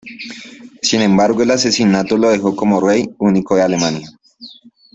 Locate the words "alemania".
3.61-4.09